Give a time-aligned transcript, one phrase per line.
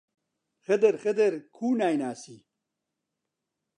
[0.65, 2.37] خدر، خدر، کوو نایناسی؟!